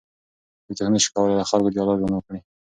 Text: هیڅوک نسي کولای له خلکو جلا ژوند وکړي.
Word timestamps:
هیڅوک 0.67 0.87
نسي 0.93 1.09
کولای 1.15 1.35
له 1.37 1.45
خلکو 1.51 1.73
جلا 1.75 1.93
ژوند 1.99 2.13
وکړي. 2.15 2.39